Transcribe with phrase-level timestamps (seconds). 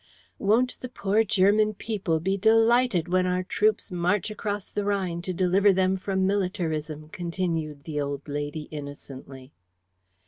[0.39, 5.31] "Won't the poor German people be delighted when our troops march across the Rhine to
[5.31, 9.53] deliver them from militarism," continued the old lady innocently.